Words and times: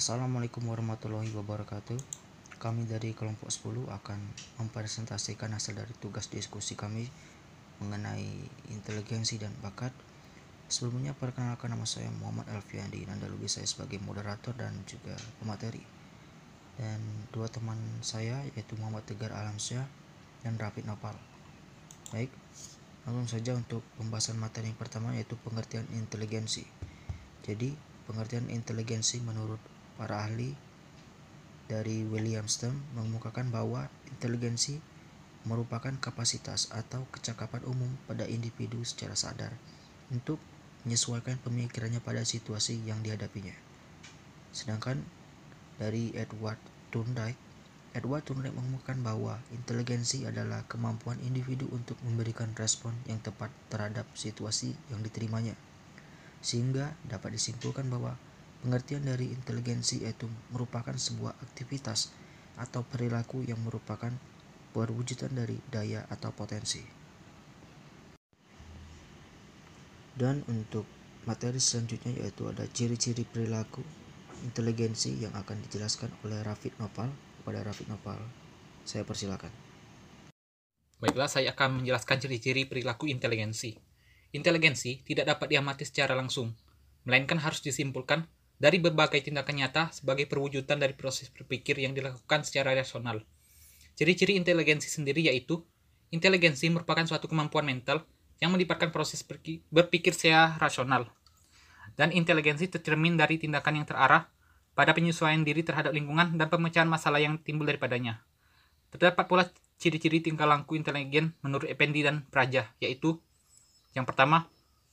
Assalamualaikum 0.00 0.64
warahmatullahi 0.64 1.28
wabarakatuh. 1.28 2.00
Kami 2.56 2.88
dari 2.88 3.12
kelompok 3.12 3.52
10 3.52 3.84
akan 3.84 4.16
mempresentasikan 4.56 5.52
hasil 5.52 5.76
dari 5.76 5.92
tugas 6.00 6.24
diskusi 6.32 6.72
kami 6.72 7.04
mengenai 7.84 8.48
inteligensi 8.72 9.36
dan 9.36 9.52
bakat. 9.60 9.92
Sebelumnya 10.72 11.12
perkenalkan 11.12 11.68
nama 11.68 11.84
saya 11.84 12.08
Muhammad 12.16 12.48
Alfiandi 12.48 13.04
Nandalubi 13.04 13.44
saya 13.44 13.68
sebagai 13.68 14.00
moderator 14.00 14.56
dan 14.56 14.72
juga 14.88 15.12
pemateri. 15.36 15.84
Dan 16.80 17.28
dua 17.28 17.52
teman 17.52 17.76
saya 18.00 18.40
yaitu 18.56 18.80
Muhammad 18.80 19.04
Tegar 19.04 19.36
Alamsyah 19.36 19.84
dan 20.40 20.56
Rafid 20.56 20.88
Nopal. 20.88 21.12
Baik, 22.08 22.32
langsung 23.04 23.28
saja 23.28 23.52
untuk 23.52 23.84
pembahasan 24.00 24.40
materi 24.40 24.72
yang 24.72 24.80
pertama 24.80 25.12
yaitu 25.12 25.36
pengertian 25.44 25.84
inteligensi. 25.92 26.64
Jadi, 27.44 27.76
pengertian 28.08 28.48
inteligensi 28.48 29.20
menurut 29.20 29.60
para 30.00 30.24
ahli 30.24 30.56
dari 31.68 32.08
William 32.08 32.48
Stem 32.48 32.72
mengemukakan 32.96 33.52
bahwa 33.52 33.92
inteligensi 34.08 34.80
merupakan 35.44 35.92
kapasitas 36.00 36.72
atau 36.72 37.04
kecakapan 37.12 37.60
umum 37.68 37.92
pada 38.08 38.24
individu 38.24 38.80
secara 38.80 39.12
sadar 39.12 39.52
untuk 40.08 40.40
menyesuaikan 40.88 41.36
pemikirannya 41.44 42.00
pada 42.00 42.24
situasi 42.24 42.80
yang 42.88 43.04
dihadapinya. 43.04 43.52
Sedangkan 44.56 45.04
dari 45.76 46.16
Edward 46.16 46.56
Thorndike, 46.88 47.36
Edward 47.92 48.24
Thorndike 48.24 48.56
mengemukakan 48.56 49.04
bahwa 49.04 49.36
inteligensi 49.52 50.24
adalah 50.24 50.64
kemampuan 50.64 51.20
individu 51.20 51.68
untuk 51.76 52.00
memberikan 52.08 52.56
respon 52.56 52.96
yang 53.04 53.20
tepat 53.20 53.52
terhadap 53.68 54.08
situasi 54.16 54.72
yang 54.88 55.04
diterimanya. 55.04 55.52
Sehingga 56.40 56.96
dapat 57.04 57.36
disimpulkan 57.36 57.84
bahwa 57.92 58.16
pengertian 58.60 59.08
dari 59.08 59.32
inteligensi 59.32 60.04
yaitu 60.04 60.28
merupakan 60.52 60.92
sebuah 60.92 61.36
aktivitas 61.40 62.12
atau 62.60 62.84
perilaku 62.84 63.40
yang 63.44 63.60
merupakan 63.64 64.12
perwujudan 64.76 65.32
dari 65.32 65.56
daya 65.72 66.04
atau 66.12 66.30
potensi. 66.30 66.84
Dan 70.14 70.44
untuk 70.52 70.84
materi 71.24 71.56
selanjutnya 71.56 72.12
yaitu 72.20 72.44
ada 72.48 72.68
ciri-ciri 72.68 73.24
perilaku 73.24 73.80
inteligensi 74.44 75.16
yang 75.20 75.32
akan 75.36 75.60
dijelaskan 75.68 76.12
oleh 76.24 76.40
Rafid 76.44 76.76
Nopal 76.76 77.08
kepada 77.40 77.64
Rafid 77.64 77.88
Nopal. 77.88 78.20
Saya 78.84 79.04
persilakan. 79.04 79.52
Baiklah, 81.00 81.32
saya 81.32 81.56
akan 81.56 81.80
menjelaskan 81.80 82.20
ciri-ciri 82.20 82.68
perilaku 82.68 83.08
inteligensi. 83.08 83.72
Inteligensi 84.36 85.00
tidak 85.00 85.32
dapat 85.32 85.56
diamati 85.56 85.88
secara 85.88 86.12
langsung, 86.12 86.52
melainkan 87.08 87.40
harus 87.40 87.64
disimpulkan 87.64 88.28
dari 88.60 88.76
berbagai 88.76 89.24
tindakan 89.24 89.64
nyata 89.64 89.88
sebagai 89.88 90.28
perwujudan 90.28 90.76
dari 90.76 90.92
proses 90.92 91.32
berpikir 91.32 91.80
yang 91.80 91.96
dilakukan 91.96 92.44
secara 92.44 92.76
rasional. 92.76 93.24
Ciri-ciri 93.96 94.36
inteligensi 94.36 94.92
sendiri 94.92 95.32
yaitu 95.32 95.64
inteligensi 96.12 96.68
merupakan 96.68 97.08
suatu 97.08 97.24
kemampuan 97.24 97.64
mental 97.64 98.04
yang 98.36 98.52
melibatkan 98.52 98.92
proses 98.92 99.24
berpikir 99.72 100.12
secara 100.12 100.60
rasional. 100.60 101.08
Dan 101.96 102.12
inteligensi 102.12 102.68
tercermin 102.68 103.16
dari 103.16 103.40
tindakan 103.40 103.80
yang 103.80 103.86
terarah 103.88 104.28
pada 104.76 104.92
penyesuaian 104.92 105.40
diri 105.40 105.64
terhadap 105.64 105.96
lingkungan 105.96 106.36
dan 106.36 106.46
pemecahan 106.52 106.88
masalah 106.88 107.20
yang 107.20 107.40
timbul 107.40 107.64
daripadanya. 107.64 108.24
Terdapat 108.92 109.24
pula 109.24 109.44
ciri-ciri 109.80 110.20
tingkah 110.20 110.44
laku 110.44 110.76
inteligen 110.76 111.32
menurut 111.40 111.68
Effendi 111.68 112.04
dan 112.04 112.28
Praja, 112.28 112.72
yaitu 112.80 113.20
yang 113.96 114.06
pertama, 114.06 114.46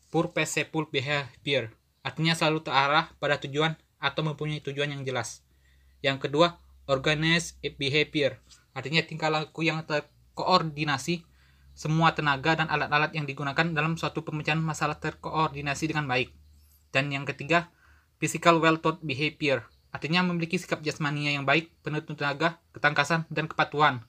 purposeful 0.09 0.89
behavior, 0.89 1.71
artinya 2.07 2.31
selalu 2.31 2.63
terarah 2.63 3.11
pada 3.19 3.35
tujuan 3.43 3.75
atau 3.99 4.23
mempunyai 4.23 4.63
tujuan 4.63 4.95
yang 4.95 5.03
jelas. 5.03 5.43
Yang 5.99 6.31
kedua, 6.31 6.63
organized 6.87 7.59
behavior, 7.75 8.39
Artinya 8.77 9.01
tingkah 9.01 9.33
laku 9.33 9.65
yang 9.65 9.81
terkoordinasi, 9.89 11.25
semua 11.73 12.13
tenaga 12.13 12.61
dan 12.61 12.69
alat-alat 12.69 13.09
yang 13.17 13.25
digunakan 13.25 13.65
dalam 13.73 13.97
suatu 13.97 14.21
pemecahan 14.21 14.61
masalah 14.61 15.01
terkoordinasi 15.01 15.89
dengan 15.89 16.05
baik. 16.05 16.29
Dan 16.93 17.09
yang 17.09 17.25
ketiga, 17.25 17.73
physical 18.21 18.61
well-taught 18.61 19.01
behavior. 19.01 19.65
Artinya 19.89 20.21
memiliki 20.21 20.61
sikap 20.61 20.85
jasmania 20.85 21.33
yang 21.33 21.41
baik, 21.41 21.73
penuh 21.81 22.05
tenaga, 22.05 22.61
ketangkasan, 22.69 23.25
dan 23.33 23.49
kepatuhan. 23.49 24.05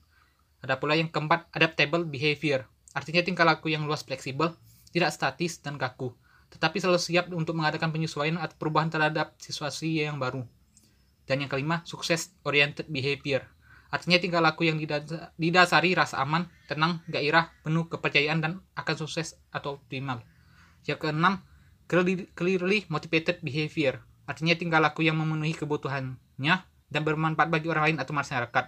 Ada 0.61 0.77
pula 0.77 0.93
yang 0.93 1.09
keempat, 1.09 1.49
adaptable 1.49 2.05
behavior. 2.05 2.69
Artinya 2.93 3.25
tingkah 3.25 3.49
laku 3.49 3.73
yang 3.73 3.89
luas 3.89 4.05
fleksibel, 4.05 4.53
tidak 4.93 5.09
statis 5.09 5.57
dan 5.65 5.81
kaku, 5.81 6.13
tetapi 6.49 6.81
selalu 6.81 7.01
siap 7.01 7.25
untuk 7.33 7.53
mengadakan 7.53 7.93
penyesuaian 7.93 8.37
atau 8.41 8.57
perubahan 8.57 8.89
terhadap 8.89 9.37
situasi 9.37 10.05
yang 10.05 10.17
baru. 10.17 10.45
Dan 11.29 11.45
yang 11.45 11.49
kelima, 11.49 11.85
success 11.85 12.33
oriented 12.41 12.89
behavior. 12.89 13.45
Artinya 13.89 14.21
tingkah 14.21 14.41
laku 14.41 14.69
yang 14.69 14.77
didasari 15.37 15.97
rasa 15.97 16.21
aman, 16.21 16.45
tenang, 16.69 17.01
gairah, 17.09 17.49
penuh 17.65 17.89
kepercayaan 17.89 18.41
dan 18.41 18.51
akan 18.77 18.95
sukses 18.97 19.37
atau 19.49 19.81
optimal. 19.81 20.21
Yang 20.85 21.09
keenam, 21.09 21.41
clearly 21.89 22.85
motivated 22.89 23.41
behavior. 23.41 24.01
Artinya 24.29 24.53
tingkah 24.53 24.77
laku 24.77 25.05
yang 25.05 25.17
memenuhi 25.17 25.57
kebutuhannya 25.57 26.55
dan 26.89 27.01
bermanfaat 27.01 27.49
bagi 27.49 27.65
orang 27.69 27.93
lain 27.93 27.97
atau 27.97 28.13
masyarakat. 28.13 28.65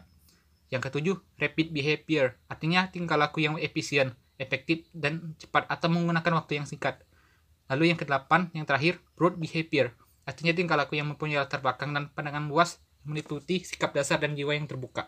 Yang 0.74 0.82
ketujuh, 0.90 1.16
rapid 1.38 1.70
behavior. 1.70 2.38
Artinya 2.50 2.90
tingkah 2.90 3.18
laku 3.18 3.46
yang 3.46 3.62
efisien, 3.62 4.18
efektif, 4.42 4.90
dan 4.90 5.38
cepat 5.38 5.70
atau 5.70 5.86
menggunakan 5.90 6.42
waktu 6.42 6.62
yang 6.62 6.66
singkat. 6.66 7.06
Lalu 7.72 7.96
yang 7.96 8.00
kedelapan, 8.00 8.52
yang 8.52 8.68
terakhir, 8.68 9.00
broad 9.16 9.40
behavior. 9.40 9.96
Artinya 10.28 10.52
tingkah 10.52 10.76
laku 10.76 11.00
yang 11.00 11.08
mempunyai 11.08 11.40
latar 11.40 11.64
belakang 11.64 11.96
dan 11.96 12.12
pandangan 12.12 12.52
luas 12.52 12.84
meliputi 13.08 13.64
sikap 13.64 13.96
dasar 13.96 14.20
dan 14.20 14.36
jiwa 14.36 14.52
yang 14.52 14.68
terbuka. 14.68 15.08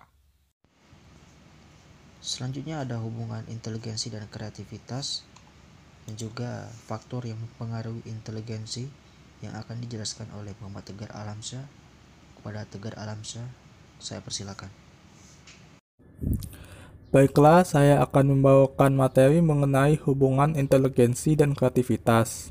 Selanjutnya 2.24 2.88
ada 2.88 3.04
hubungan 3.04 3.44
inteligensi 3.52 4.08
dan 4.08 4.32
kreativitas 4.32 5.28
dan 6.08 6.16
juga 6.16 6.72
faktor 6.88 7.28
yang 7.28 7.36
mempengaruhi 7.36 8.08
inteligensi 8.08 8.88
yang 9.44 9.60
akan 9.60 9.84
dijelaskan 9.84 10.32
oleh 10.40 10.56
Muhammad 10.64 10.88
Tegar 10.88 11.12
Alamsyah 11.12 11.68
kepada 12.40 12.64
Tegar 12.64 12.96
Alamsyah 12.96 13.44
saya 14.00 14.24
persilakan. 14.24 14.83
Baiklah, 17.14 17.62
saya 17.62 18.02
akan 18.02 18.34
membawakan 18.34 18.98
materi 18.98 19.38
mengenai 19.38 20.02
hubungan 20.02 20.58
inteligensi 20.58 21.38
dan 21.38 21.54
kreativitas. 21.54 22.50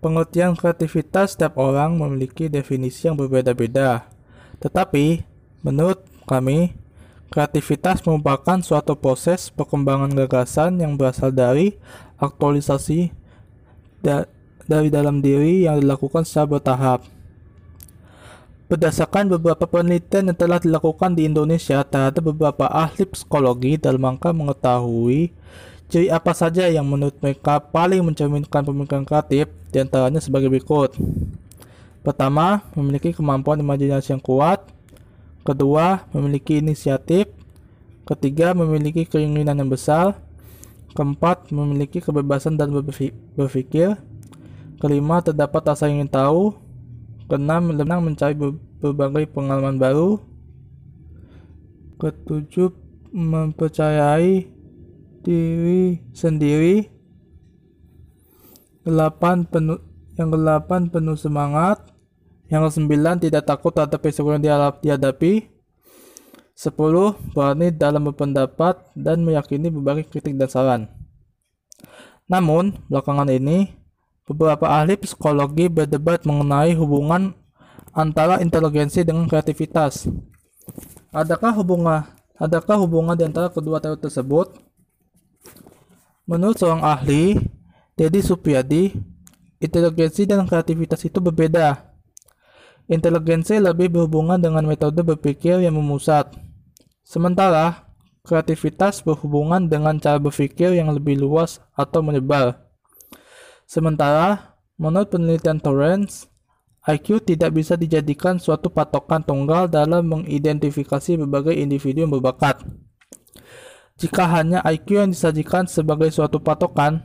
Pengertian 0.00 0.56
kreativitas 0.56 1.36
setiap 1.36 1.60
orang 1.60 2.00
memiliki 2.00 2.48
definisi 2.48 3.12
yang 3.12 3.20
berbeda-beda. 3.20 4.08
Tetapi, 4.64 5.20
menurut 5.60 6.00
kami, 6.24 6.80
kreativitas 7.28 8.00
merupakan 8.08 8.56
suatu 8.64 8.96
proses 8.96 9.52
perkembangan 9.52 10.16
gagasan 10.16 10.80
yang 10.80 10.96
berasal 10.96 11.28
dari 11.28 11.76
aktualisasi 12.16 13.12
da 14.00 14.24
dari 14.64 14.88
dalam 14.88 15.20
diri 15.20 15.68
yang 15.68 15.76
dilakukan 15.76 16.24
secara 16.24 16.56
bertahap. 16.56 17.17
Berdasarkan 18.68 19.32
beberapa 19.32 19.64
penelitian 19.64 20.28
yang 20.28 20.36
telah 20.36 20.60
dilakukan 20.60 21.16
di 21.16 21.24
Indonesia 21.24 21.80
terhadap 21.88 22.20
beberapa 22.20 22.68
ahli 22.68 23.08
psikologi 23.08 23.80
dalam 23.80 24.04
rangka 24.04 24.28
mengetahui 24.36 25.32
ciri 25.88 26.12
apa 26.12 26.36
saja 26.36 26.68
yang 26.68 26.84
menurut 26.84 27.16
mereka 27.24 27.64
paling 27.64 28.04
mencerminkan 28.04 28.60
pemikiran 28.60 29.08
kreatif, 29.08 29.48
di 29.72 29.80
antaranya 29.80 30.20
sebagai 30.20 30.52
berikut. 30.52 30.92
Pertama, 32.04 32.60
memiliki 32.76 33.16
kemampuan 33.16 33.56
imajinasi 33.64 34.12
yang 34.12 34.20
kuat. 34.20 34.68
Kedua, 35.48 36.04
memiliki 36.12 36.60
inisiatif. 36.60 37.32
Ketiga, 38.04 38.52
memiliki 38.52 39.08
keinginan 39.08 39.64
yang 39.64 39.72
besar. 39.72 40.20
Keempat, 40.92 41.48
memiliki 41.56 42.04
kebebasan 42.04 42.60
dan 42.60 42.68
berpikir. 42.68 43.96
Kelima, 44.76 45.24
terdapat 45.24 45.72
rasa 45.72 45.88
ingin 45.88 46.08
tahu. 46.08 46.52
Keenam, 47.28 47.76
menang 47.76 48.00
mencari 48.00 48.32
berbagai 48.80 49.28
pengalaman 49.36 49.76
baru. 49.76 50.16
Ketujuh, 52.00 52.72
mempercayai 53.12 54.48
diri 55.20 56.00
sendiri. 56.16 56.88
Delapan, 58.80 59.44
penuh, 59.44 59.76
yang 60.16 60.32
kedelapan 60.32 60.88
penuh 60.88 61.20
semangat. 61.20 61.84
Yang 62.48 62.72
kesembilan, 62.72 63.20
tidak 63.20 63.44
takut 63.44 63.76
terhadap 63.76 64.00
risiko 64.00 64.32
yang 64.32 64.40
dihadapi. 64.80 65.52
Sepuluh, 66.56 67.12
berani 67.36 67.68
dalam 67.68 68.08
berpendapat 68.08 68.88
dan 68.96 69.20
meyakini 69.20 69.68
berbagai 69.68 70.08
kritik 70.08 70.32
dan 70.32 70.48
saran. 70.48 70.82
Namun, 72.24 72.72
belakangan 72.88 73.28
ini, 73.28 73.68
beberapa 74.28 74.68
ahli 74.68 75.00
psikologi 75.00 75.72
berdebat 75.72 76.28
mengenai 76.28 76.76
hubungan 76.76 77.32
antara 77.96 78.44
inteligensi 78.44 79.00
dengan 79.00 79.24
kreativitas. 79.24 80.04
Adakah 81.08 81.56
hubungan 81.56 82.04
adakah 82.36 82.76
hubungan 82.84 83.16
di 83.16 83.24
antara 83.24 83.48
kedua 83.48 83.80
teori 83.80 83.96
tersebut? 83.98 84.52
Menurut 86.28 86.60
seorang 86.60 86.84
ahli, 86.84 87.40
Dedi 87.96 88.20
Supriyadi, 88.20 88.92
inteligensi 89.64 90.28
dan 90.28 90.44
kreativitas 90.44 91.00
itu 91.08 91.24
berbeda. 91.24 91.88
Inteligensi 92.84 93.56
lebih 93.56 93.88
berhubungan 93.88 94.36
dengan 94.36 94.60
metode 94.68 95.00
berpikir 95.00 95.64
yang 95.64 95.80
memusat. 95.80 96.36
Sementara, 97.00 97.88
kreativitas 98.28 99.00
berhubungan 99.00 99.72
dengan 99.72 99.96
cara 99.96 100.20
berpikir 100.20 100.76
yang 100.76 100.92
lebih 100.92 101.16
luas 101.16 101.64
atau 101.72 102.04
menyebar. 102.04 102.67
Sementara, 103.68 104.56
menurut 104.80 105.12
penelitian 105.12 105.60
Torrance, 105.60 106.24
IQ 106.88 107.20
tidak 107.20 107.52
bisa 107.52 107.76
dijadikan 107.76 108.40
suatu 108.40 108.72
patokan 108.72 109.20
tunggal 109.20 109.68
dalam 109.68 110.08
mengidentifikasi 110.08 111.20
berbagai 111.20 111.52
individu 111.52 112.08
yang 112.08 112.12
berbakat. 112.16 112.64
Jika 114.00 114.24
hanya 114.24 114.64
IQ 114.64 115.04
yang 115.04 115.10
disajikan 115.12 115.68
sebagai 115.68 116.08
suatu 116.08 116.40
patokan, 116.40 117.04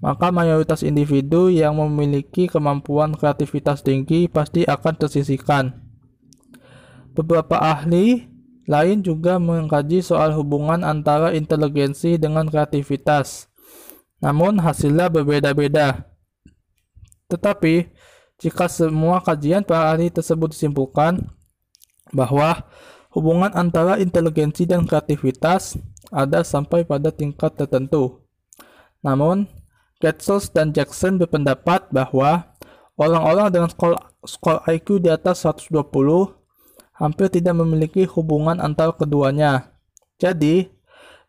maka 0.00 0.32
mayoritas 0.32 0.80
individu 0.80 1.52
yang 1.52 1.76
memiliki 1.76 2.48
kemampuan 2.48 3.12
kreativitas 3.12 3.84
tinggi 3.84 4.24
pasti 4.24 4.64
akan 4.64 4.94
tersisihkan. 4.96 5.84
Beberapa 7.12 7.60
ahli 7.60 8.24
lain 8.64 9.04
juga 9.04 9.36
mengkaji 9.36 10.00
soal 10.00 10.32
hubungan 10.32 10.80
antara 10.80 11.36
inteligensi 11.36 12.16
dengan 12.16 12.48
kreativitas. 12.48 13.49
Namun 14.20 14.60
hasilnya 14.60 15.08
berbeda-beda. 15.08 16.04
Tetapi, 17.32 17.88
jika 18.40 18.68
semua 18.68 19.20
kajian 19.20 19.64
para 19.64 19.92
ahli 19.92 20.08
tersebut 20.12 20.52
disimpulkan 20.52 21.28
bahwa 22.12 22.68
hubungan 23.12 23.52
antara 23.52 23.96
inteligensi 24.00 24.64
dan 24.64 24.84
kreativitas 24.84 25.76
ada 26.12 26.44
sampai 26.44 26.84
pada 26.84 27.12
tingkat 27.12 27.54
tertentu. 27.56 28.24
Namun, 29.00 29.48
Getzels 30.00 30.48
dan 30.48 30.72
Jackson 30.72 31.20
berpendapat 31.20 31.92
bahwa 31.92 32.56
orang-orang 32.96 33.52
dengan 33.52 33.68
skor, 33.68 34.00
skor 34.24 34.64
IQ 34.64 35.04
di 35.04 35.12
atas 35.12 35.44
120 35.44 35.84
hampir 36.96 37.28
tidak 37.28 37.54
memiliki 37.56 38.08
hubungan 38.08 38.60
antara 38.60 38.96
keduanya. 38.96 39.76
Jadi, 40.16 40.68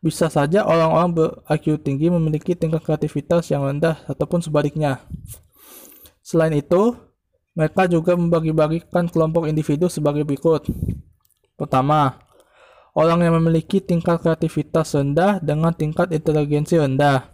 bisa 0.02 0.34
saja 0.34 0.66
orang-orang 0.66 1.10
ber-IQ 1.14 1.86
tinggi 1.86 2.10
memiliki 2.10 2.58
tingkat 2.58 2.82
kreativitas 2.82 3.54
yang 3.54 3.62
rendah 3.62 4.02
ataupun 4.10 4.42
sebaliknya. 4.42 5.06
Selain 6.26 6.54
itu, 6.58 6.98
mereka 7.54 7.86
juga 7.86 8.18
membagi-bagikan 8.18 9.06
kelompok 9.14 9.46
individu 9.46 9.86
sebagai 9.94 10.26
berikut. 10.26 10.66
Pertama, 11.54 12.18
orang 12.98 13.22
yang 13.22 13.38
memiliki 13.38 13.78
tingkat 13.78 14.26
kreativitas 14.26 14.98
rendah 14.98 15.38
dengan 15.38 15.70
tingkat 15.70 16.10
inteligensi 16.10 16.82
rendah. 16.82 17.30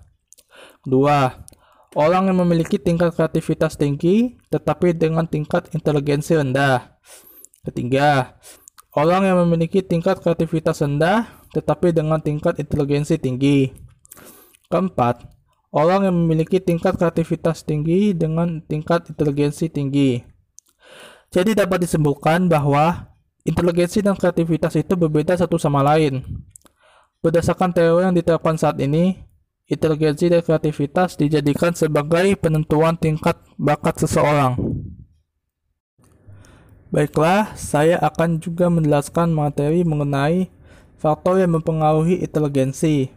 Kedua, 0.83 1.47
orang 1.95 2.27
yang 2.27 2.43
memiliki 2.43 2.75
tingkat 2.75 3.15
kreativitas 3.15 3.79
tinggi 3.79 4.35
tetapi 4.51 4.91
dengan 4.91 5.23
tingkat 5.23 5.71
inteligensi 5.71 6.35
rendah. 6.35 6.99
Ketiga, 7.63 8.35
orang 8.91 9.23
yang 9.23 9.37
memiliki 9.47 9.79
tingkat 9.79 10.19
kreativitas 10.19 10.83
rendah 10.83 11.36
tetapi 11.53 11.95
dengan 11.95 12.19
tingkat 12.19 12.59
inteligensi 12.59 13.15
tinggi. 13.19 13.71
Keempat, 14.67 15.23
orang 15.71 16.11
yang 16.11 16.15
memiliki 16.15 16.59
tingkat 16.59 16.99
kreativitas 16.99 17.63
tinggi 17.63 18.11
dengan 18.11 18.59
tingkat 18.65 19.07
inteligensi 19.11 19.71
tinggi. 19.71 20.23
Jadi 21.31 21.55
dapat 21.55 21.83
disimpulkan 21.83 22.47
bahwa 22.47 23.11
inteligensi 23.43 23.99
dan 23.99 24.15
kreativitas 24.15 24.75
itu 24.79 24.95
berbeda 24.95 25.35
satu 25.35 25.59
sama 25.59 25.83
lain. 25.83 26.23
Berdasarkan 27.19 27.75
teori 27.75 28.07
yang 28.07 28.15
diterapkan 28.15 28.55
saat 28.55 28.79
ini, 28.79 29.19
inteligensi 29.67 30.31
dan 30.31 30.39
kreativitas 30.39 31.19
dijadikan 31.19 31.75
sebagai 31.75 32.39
penentuan 32.39 32.95
tingkat 32.95 33.35
bakat 33.59 33.99
seseorang. 33.99 34.55
Baiklah, 36.87 37.51
saya 37.59 37.99
akan 37.99 38.39
juga 38.39 38.71
menjelaskan 38.71 39.35
materi 39.35 39.83
mengenai 39.83 40.47
faktor 40.97 41.37
yang 41.37 41.53
mempengaruhi 41.57 42.25
inteligensi. 42.25 43.13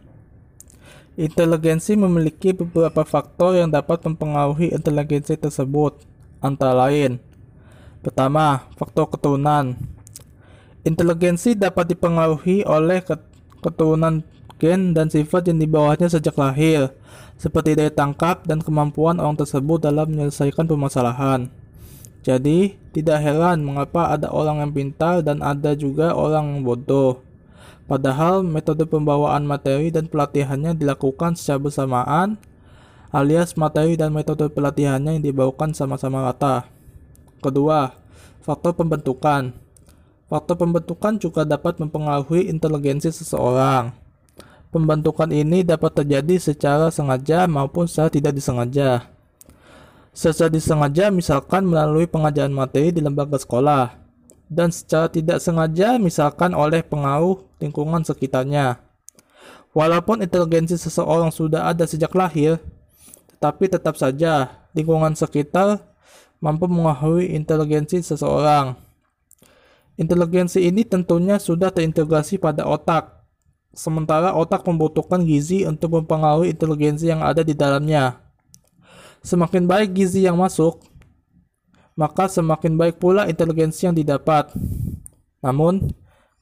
Inteligensi 1.17 1.97
memiliki 1.97 2.53
beberapa 2.55 3.03
faktor 3.03 3.57
yang 3.57 3.69
dapat 3.73 3.99
mempengaruhi 4.05 4.71
inteligensi 4.71 5.35
tersebut, 5.35 5.99
antara 6.39 6.87
lain. 6.87 7.19
Pertama, 8.01 8.65
faktor 8.77 9.11
keturunan. 9.11 9.77
Inteligensi 10.81 11.53
dapat 11.53 11.93
dipengaruhi 11.93 12.65
oleh 12.65 13.05
keturunan 13.61 14.25
gen 14.57 14.93
dan 14.93 15.09
sifat 15.09 15.49
yang 15.49 15.61
di 15.61 15.69
bawahnya 15.69 16.09
sejak 16.09 16.37
lahir, 16.37 16.93
seperti 17.37 17.77
daya 17.77 17.93
tangkap 17.93 18.45
dan 18.45 18.61
kemampuan 18.61 19.17
orang 19.21 19.37
tersebut 19.37 19.81
dalam 19.81 20.09
menyelesaikan 20.09 20.65
permasalahan. 20.65 21.49
Jadi, 22.21 22.77
tidak 22.93 23.17
heran 23.25 23.65
mengapa 23.65 24.13
ada 24.13 24.29
orang 24.29 24.61
yang 24.61 24.71
pintar 24.73 25.25
dan 25.25 25.41
ada 25.41 25.73
juga 25.73 26.13
orang 26.13 26.57
yang 26.57 26.61
bodoh. 26.61 27.30
Padahal 27.91 28.39
metode 28.39 28.87
pembawaan 28.87 29.43
materi 29.43 29.91
dan 29.91 30.07
pelatihannya 30.07 30.79
dilakukan 30.79 31.35
secara 31.35 31.59
bersamaan, 31.59 32.39
alias 33.11 33.59
materi 33.59 33.99
dan 33.99 34.15
metode 34.15 34.47
pelatihannya 34.47 35.19
yang 35.19 35.23
dibawakan 35.27 35.75
sama-sama 35.75 36.23
rata. 36.23 36.71
Kedua, 37.43 37.91
faktor 38.47 38.79
pembentukan. 38.79 39.51
Faktor 40.31 40.55
pembentukan 40.55 41.19
juga 41.19 41.43
dapat 41.43 41.83
mempengaruhi 41.83 42.47
inteligensi 42.47 43.11
seseorang. 43.11 43.91
Pembentukan 44.71 45.27
ini 45.27 45.59
dapat 45.59 45.91
terjadi 45.91 46.39
secara 46.39 46.95
sengaja 46.95 47.43
maupun 47.43 47.91
secara 47.91 48.07
tidak 48.07 48.39
disengaja. 48.39 49.11
Secara 50.15 50.47
disengaja 50.47 51.11
misalkan 51.11 51.67
melalui 51.67 52.07
pengajaran 52.07 52.55
materi 52.55 52.95
di 52.95 53.03
lembaga 53.03 53.35
sekolah, 53.35 54.00
dan 54.51 54.67
secara 54.67 55.07
tidak 55.07 55.39
sengaja 55.39 55.95
misalkan 55.95 56.51
oleh 56.51 56.83
pengaruh 56.83 57.39
lingkungan 57.63 58.03
sekitarnya. 58.03 58.83
Walaupun 59.71 60.19
inteligensi 60.19 60.75
seseorang 60.75 61.31
sudah 61.31 61.71
ada 61.71 61.87
sejak 61.87 62.11
lahir, 62.11 62.59
tetapi 63.31 63.71
tetap 63.71 63.95
saja 63.95 64.51
lingkungan 64.75 65.15
sekitar 65.15 65.79
mampu 66.43 66.67
mengaruhi 66.67 67.31
inteligensi 67.31 68.03
seseorang. 68.03 68.75
Inteligensi 69.95 70.59
ini 70.67 70.83
tentunya 70.83 71.39
sudah 71.39 71.71
terintegrasi 71.71 72.35
pada 72.35 72.67
otak, 72.67 73.23
sementara 73.71 74.35
otak 74.35 74.67
membutuhkan 74.67 75.23
gizi 75.23 75.63
untuk 75.63 75.95
mempengaruhi 75.95 76.51
inteligensi 76.51 77.07
yang 77.07 77.23
ada 77.23 77.39
di 77.39 77.55
dalamnya. 77.55 78.19
Semakin 79.23 79.63
baik 79.63 79.95
gizi 79.95 80.27
yang 80.27 80.35
masuk, 80.35 80.83
maka 81.95 82.27
semakin 82.31 82.77
baik 82.79 82.97
pula 82.97 83.27
inteligensi 83.27 83.87
yang 83.87 83.95
didapat. 83.95 84.51
Namun, 85.43 85.91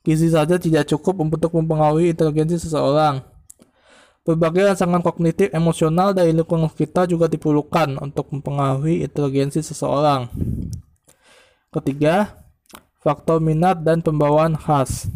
gizi 0.03 0.29
saja 0.31 0.59
tidak 0.59 0.89
cukup 0.89 1.19
untuk 1.19 1.55
mempengaruhi 1.55 2.13
inteligensi 2.13 2.59
seseorang. 2.59 3.23
Berbagai 4.27 4.69
rangsangan 4.69 5.01
kognitif 5.01 5.49
emosional 5.55 6.13
dari 6.13 6.35
lingkungan 6.35 6.69
kita 6.69 7.09
juga 7.09 7.25
diperlukan 7.25 7.97
untuk 7.97 8.29
mempengaruhi 8.29 9.07
inteligensi 9.07 9.63
seseorang. 9.63 10.29
Ketiga, 11.73 12.37
faktor 13.01 13.41
minat 13.41 13.81
dan 13.81 14.03
pembawaan 14.03 14.53
khas. 14.59 15.09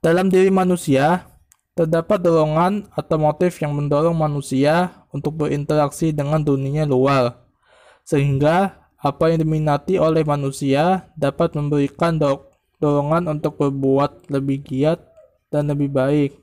Dalam 0.00 0.32
diri 0.32 0.48
manusia, 0.48 1.28
terdapat 1.76 2.20
dorongan 2.20 2.92
atau 2.92 3.16
motif 3.16 3.56
yang 3.62 3.72
mendorong 3.72 4.16
manusia 4.16 5.04
untuk 5.14 5.36
berinteraksi 5.40 6.12
dengan 6.12 6.42
dunia 6.42 6.84
luar, 6.84 7.40
sehingga 8.04 8.76
apa 9.00 9.32
yang 9.32 9.40
diminati 9.40 9.96
oleh 9.96 10.20
manusia 10.28 11.08
dapat 11.16 11.56
memberikan 11.56 12.20
do 12.20 12.52
dorongan 12.80 13.32
untuk 13.32 13.56
berbuat 13.56 14.28
lebih 14.28 14.60
giat 14.60 15.00
dan 15.48 15.72
lebih 15.72 15.88
baik. 15.88 16.36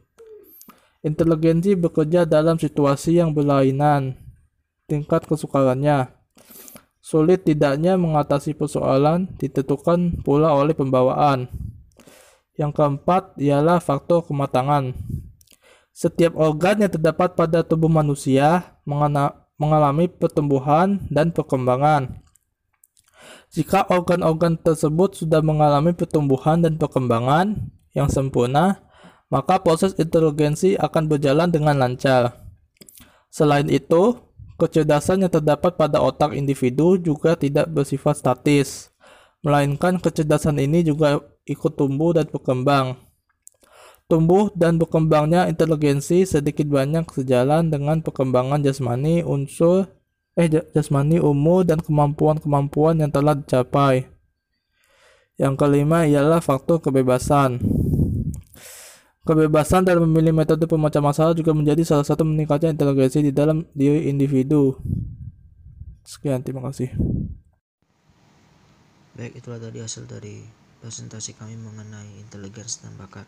Inteligensi 1.05 1.77
bekerja 1.77 2.25
dalam 2.25 2.57
situasi 2.57 3.21
yang 3.21 3.33
berlainan, 3.33 4.17
tingkat 4.89 5.29
kesukarannya. 5.29 6.09
Sulit 6.97 7.45
tidaknya 7.47 7.95
mengatasi 7.95 8.57
persoalan 8.57 9.31
ditentukan 9.37 10.25
pula 10.25 10.51
oleh 10.51 10.73
pembawaan. 10.73 11.47
Yang 12.57 12.71
keempat 12.73 13.37
ialah 13.37 13.79
faktor 13.79 14.25
kematangan. 14.25 14.97
Setiap 15.93 16.33
organ 16.35 16.83
yang 16.83 16.91
terdapat 16.91 17.37
pada 17.37 17.61
tubuh 17.61 17.89
manusia 17.89 18.77
mengalami 19.57 20.09
pertumbuhan 20.09 20.99
dan 21.07 21.31
perkembangan. 21.31 22.26
Jika 23.51 23.87
organ-organ 23.87 24.59
tersebut 24.59 25.17
sudah 25.17 25.39
mengalami 25.39 25.95
pertumbuhan 25.95 26.59
dan 26.59 26.75
perkembangan 26.75 27.57
yang 27.95 28.11
sempurna, 28.11 28.83
maka 29.27 29.59
proses 29.59 29.95
inteligensi 29.97 30.75
akan 30.79 31.07
berjalan 31.07 31.51
dengan 31.51 31.79
lancar. 31.79 32.37
Selain 33.31 33.67
itu, 33.67 34.15
kecerdasan 34.57 35.23
yang 35.23 35.31
terdapat 35.31 35.75
pada 35.75 36.01
otak 36.01 36.33
individu 36.33 36.97
juga 36.97 37.37
tidak 37.37 37.69
bersifat 37.69 38.19
statis, 38.19 38.91
melainkan 39.45 40.01
kecerdasan 40.01 40.57
ini 40.57 40.83
juga 40.83 41.21
ikut 41.47 41.73
tumbuh 41.77 42.15
dan 42.15 42.27
berkembang. 42.27 42.99
Tumbuh 44.07 44.47
dan 44.55 44.79
berkembangnya 44.79 45.51
inteligensi 45.51 46.23
sedikit 46.23 46.63
banyak 46.71 47.11
sejalan 47.11 47.67
dengan 47.67 47.99
perkembangan 47.99 48.63
jasmani 48.63 49.19
unsur 49.19 49.91
eh 50.37 50.47
jasmani 50.71 51.17
umur 51.17 51.65
dan 51.65 51.81
kemampuan-kemampuan 51.81 53.01
yang 53.01 53.09
telah 53.09 53.33
dicapai. 53.33 54.05
Yang 55.37 55.53
kelima 55.57 56.05
ialah 56.05 56.41
faktor 56.41 56.77
kebebasan. 56.77 57.57
Kebebasan 59.27 59.83
dalam 59.83 60.07
memilih 60.07 60.31
metode 60.31 60.63
pemecah 60.69 61.03
masalah 61.03 61.35
juga 61.35 61.51
menjadi 61.51 61.83
salah 61.83 62.05
satu 62.05 62.23
meningkatnya 62.23 62.71
inteligensi 62.71 63.19
di 63.19 63.35
dalam 63.35 63.67
diri 63.75 64.07
individu. 64.07 64.77
Sekian, 66.07 66.39
terima 66.39 66.63
kasih. 66.63 66.95
Baik, 69.19 69.35
itulah 69.35 69.59
tadi 69.59 69.83
hasil 69.83 70.07
dari 70.07 70.47
presentasi 70.79 71.35
kami 71.35 71.59
mengenai 71.59 72.21
inteligens 72.23 72.79
dan 72.79 72.95
bakat. 72.95 73.27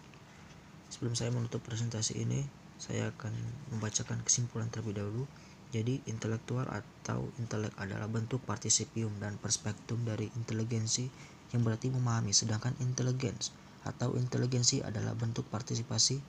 Sebelum 0.88 1.18
saya 1.18 1.36
menutup 1.36 1.60
presentasi 1.66 2.22
ini, 2.22 2.48
saya 2.80 3.12
akan 3.12 3.36
membacakan 3.76 4.24
kesimpulan 4.24 4.72
terlebih 4.72 5.04
dahulu. 5.04 5.28
Jadi, 5.70 6.02
intelektual 6.10 6.66
atau 6.66 7.30
intelek 7.38 7.74
adalah 7.78 8.10
bentuk 8.10 8.42
partisipium 8.42 9.14
dan 9.22 9.38
perspektum 9.38 10.02
dari 10.02 10.26
inteligensi 10.34 11.06
yang 11.54 11.62
berarti 11.62 11.94
memahami, 11.94 12.34
sedangkan 12.34 12.74
intelligens 12.82 13.54
atau 13.86 14.18
inteligensi 14.18 14.84
adalah 14.84 15.16
bentuk 15.16 15.48
partisipasi 15.48 16.20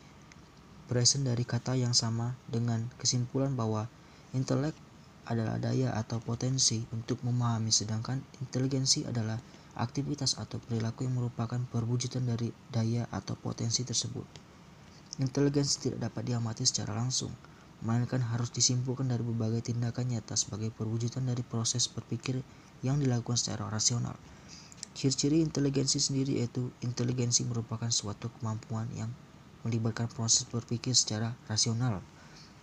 present 0.86 1.22
dari 1.22 1.46
kata 1.46 1.78
yang 1.78 1.94
sama 1.94 2.34
dengan 2.50 2.82
kesimpulan 2.98 3.54
bahwa 3.54 3.86
intelek 4.34 4.74
adalah 5.30 5.62
daya 5.62 5.94
atau 5.94 6.18
potensi 6.18 6.82
untuk 6.90 7.22
memahami. 7.22 7.70
Sedangkan 7.70 8.18
inteligensi 8.42 9.06
adalah 9.06 9.38
aktivitas 9.78 10.34
atau 10.36 10.58
perilaku 10.58 11.06
yang 11.06 11.14
merupakan 11.14 11.62
perwujudan 11.70 12.26
dari 12.26 12.50
daya 12.74 13.06
atau 13.14 13.38
potensi 13.38 13.86
tersebut. 13.86 14.26
Inteligensi 15.22 15.90
tidak 15.90 16.10
dapat 16.10 16.32
diamati 16.34 16.66
secara 16.66 16.96
langsung, 16.96 17.30
melainkan 17.80 18.20
harus 18.20 18.52
disimpulkan 18.52 19.08
dari 19.08 19.24
berbagai 19.24 19.72
tindakan 19.72 20.12
nyata 20.12 20.36
sebagai 20.36 20.68
perwujudan 20.72 21.24
dari 21.24 21.40
proses 21.40 21.88
berpikir 21.88 22.44
yang 22.84 23.00
dilakukan 23.00 23.40
secara 23.40 23.68
rasional. 23.72 24.16
Ciri-ciri 24.92 25.40
inteligensi 25.40 25.96
sendiri 25.96 26.44
yaitu 26.44 26.68
inteligensi 26.84 27.46
merupakan 27.48 27.88
suatu 27.88 28.28
kemampuan 28.40 28.90
yang 28.92 29.08
melibatkan 29.64 30.08
proses 30.12 30.44
berpikir 30.48 30.92
secara 30.92 31.36
rasional 31.48 32.04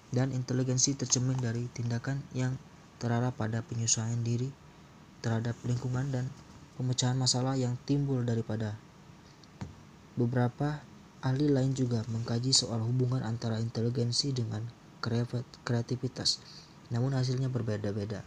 dan 0.09 0.31
inteligensi 0.31 0.95
tercermin 0.95 1.37
dari 1.37 1.67
tindakan 1.73 2.23
yang 2.31 2.55
terarah 2.97 3.33
pada 3.33 3.61
penyesuaian 3.61 4.21
diri 4.25 4.49
terhadap 5.21 5.57
lingkungan 5.65 6.09
dan 6.09 6.25
pemecahan 6.77 7.17
masalah 7.17 7.57
yang 7.57 7.73
timbul 7.85 8.21
daripada 8.21 8.77
beberapa 10.17 10.81
ahli 11.21 11.49
lain 11.49 11.73
juga 11.73 12.05
mengkaji 12.09 12.53
soal 12.53 12.81
hubungan 12.81 13.21
antara 13.25 13.61
inteligensi 13.61 14.33
dengan 14.33 14.65
kreativitas 15.63 16.39
namun 16.91 17.15
hasilnya 17.15 17.51
berbeda-beda 17.51 18.23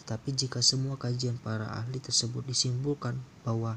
tetapi 0.00 0.32
jika 0.32 0.64
semua 0.64 0.96
kajian 0.96 1.36
para 1.36 1.68
ahli 1.76 2.00
tersebut 2.00 2.40
disimpulkan 2.48 3.20
bahwa 3.44 3.76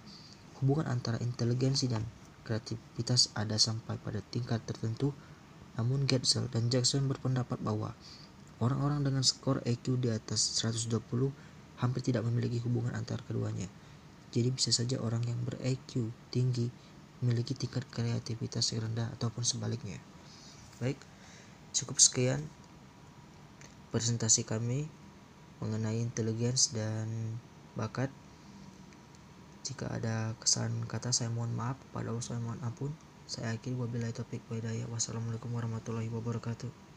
hubungan 0.64 0.88
antara 0.88 1.20
inteligensi 1.20 1.92
dan 1.92 2.08
kreativitas 2.48 3.32
ada 3.36 3.60
sampai 3.60 4.00
pada 4.00 4.24
tingkat 4.32 4.64
tertentu, 4.64 5.12
namun 5.76 6.08
Getzel 6.08 6.48
dan 6.48 6.72
Jackson 6.72 7.12
berpendapat 7.12 7.60
bahwa 7.60 7.92
orang-orang 8.64 9.04
dengan 9.04 9.24
skor 9.28 9.60
EQ 9.68 10.00
di 10.00 10.10
atas 10.16 10.64
120 10.64 10.96
hampir 11.84 12.00
tidak 12.00 12.24
memiliki 12.24 12.64
hubungan 12.64 12.96
antara 12.96 13.20
keduanya. 13.28 13.68
Jadi 14.32 14.50
bisa 14.56 14.72
saja 14.72 14.98
orang 15.04 15.28
yang 15.28 15.40
ber-EQ 15.44 16.10
tinggi 16.32 16.72
memiliki 17.20 17.56
tingkat 17.56 17.84
kreativitas 17.92 18.72
yang 18.72 18.88
rendah 18.88 19.12
ataupun 19.20 19.44
sebaliknya. 19.44 20.00
Baik, 20.80 21.00
cukup 21.74 21.98
sekian 21.98 22.46
presentasi 23.90 24.46
kami 24.46 24.90
mengenai 25.62 26.02
inteligens 26.02 26.74
dan 26.74 27.38
bakat. 27.74 28.10
Jika 29.64 29.90
ada 29.90 30.36
kesalahan 30.38 30.86
kata 30.86 31.16
saya 31.16 31.30
mohon 31.32 31.54
maaf, 31.56 31.80
pada 31.96 32.12
Allah 32.12 32.22
saya 32.22 32.42
mohon 32.42 32.60
ampun. 32.62 32.92
Saya 33.26 33.56
akhiri 33.56 33.78
wabillahi 33.80 34.12
taufiq 34.12 34.44
wa 34.52 34.60
hidayah. 34.60 34.86
Wassalamualaikum 34.92 35.50
warahmatullahi 35.56 36.12
wabarakatuh. 36.12 36.93